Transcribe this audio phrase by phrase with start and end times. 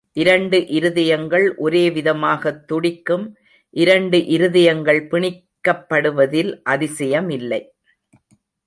[0.13, 3.37] இரண்டு இருதயங்கள் ஒரே விதமாகத் துடிக்கும்
[3.69, 7.73] இரண்டு இருதயங்கள் பிணிக்கப்படுவதில் அதிசயமில்லை.